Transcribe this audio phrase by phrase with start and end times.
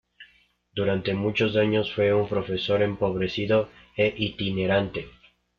[0.73, 5.11] Durante muchos años, fue un profesor empobrecido e itinerante.